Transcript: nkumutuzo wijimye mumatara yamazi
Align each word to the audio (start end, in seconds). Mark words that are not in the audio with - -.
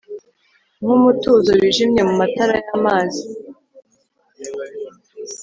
nkumutuzo 0.81 1.51
wijimye 1.59 2.01
mumatara 2.07 2.55
yamazi 2.67 3.23